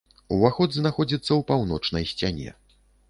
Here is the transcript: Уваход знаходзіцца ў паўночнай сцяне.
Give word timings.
Уваход 0.35 0.69
знаходзіцца 0.77 1.25
ў 1.25 1.41
паўночнай 1.51 2.09
сцяне. 2.13 2.49